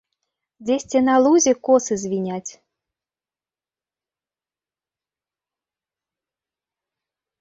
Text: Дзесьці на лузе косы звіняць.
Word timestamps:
Дзесьці 0.67 0.99
на 1.09 1.15
лузе 1.25 1.51
косы 1.67 1.95
звіняць. 2.05 2.51